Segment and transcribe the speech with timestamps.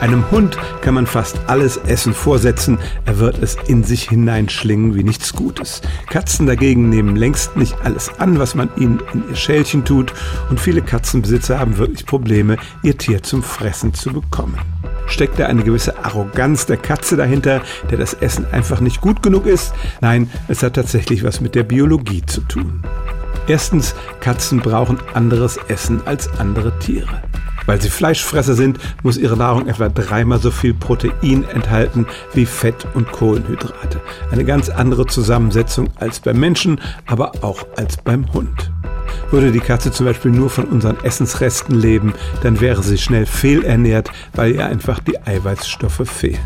[0.00, 5.02] Einem Hund kann man fast alles Essen vorsetzen, er wird es in sich hineinschlingen wie
[5.02, 5.80] nichts Gutes.
[6.10, 10.12] Katzen dagegen nehmen längst nicht alles an, was man ihnen in ihr Schälchen tut,
[10.50, 14.58] und viele Katzenbesitzer haben wirklich Probleme, ihr Tier zum Fressen zu bekommen.
[15.06, 19.46] Steckt da eine gewisse Arroganz der Katze dahinter, der das Essen einfach nicht gut genug
[19.46, 19.72] ist?
[20.00, 22.82] Nein, es hat tatsächlich was mit der Biologie zu tun.
[23.48, 27.22] Erstens, Katzen brauchen anderes Essen als andere Tiere.
[27.66, 32.86] Weil sie Fleischfresser sind, muss ihre Nahrung etwa dreimal so viel Protein enthalten wie Fett
[32.94, 34.00] und Kohlenhydrate.
[34.30, 38.70] Eine ganz andere Zusammensetzung als beim Menschen, aber auch als beim Hund.
[39.30, 44.10] Würde die Katze zum Beispiel nur von unseren Essensresten leben, dann wäre sie schnell fehlernährt,
[44.34, 46.38] weil ihr einfach die Eiweißstoffe fehlen.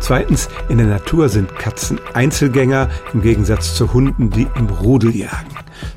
[0.00, 5.53] Zweitens, in der Natur sind Katzen Einzelgänger im Gegensatz zu Hunden, die im Rudel jagen.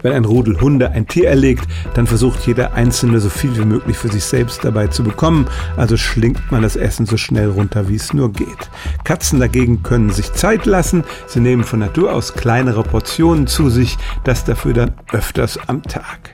[0.08, 3.98] Wenn ein Rudel Hunde ein Tier erlegt, dann versucht jeder Einzelne so viel wie möglich
[3.98, 7.98] für sich selbst dabei zu bekommen, also schlingt man das Essen so schnell runter, wie
[7.98, 8.70] es nur geht.
[9.04, 13.98] Katzen dagegen können sich Zeit lassen, sie nehmen von Natur aus kleinere Portionen zu sich,
[14.24, 16.32] das dafür dann öfters am Tag.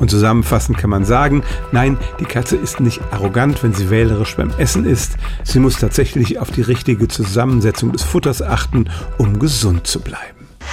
[0.00, 4.50] Und zusammenfassend kann man sagen, nein, die Katze ist nicht arrogant, wenn sie wählerisch beim
[4.58, 5.16] Essen ist.
[5.44, 10.41] Sie muss tatsächlich auf die richtige Zusammensetzung des Futters achten, um gesund zu bleiben.